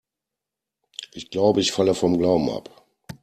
[1.13, 2.87] Ich glaube, ich falle vom Glauben ab.